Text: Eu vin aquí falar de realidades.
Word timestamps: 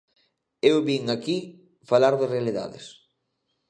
Eu 0.69 0.77
vin 0.87 1.03
aquí 1.15 1.37
falar 1.89 2.13
de 2.17 2.29
realidades. 2.35 2.85